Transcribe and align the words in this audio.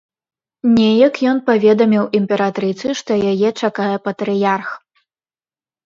Неяк 0.77 1.15
ён 1.33 1.37
паведаміў 1.51 2.09
імператрыцы, 2.21 2.87
што 3.05 3.21
яе 3.35 3.49
чакае 3.61 3.95
патрыярх. 4.09 4.69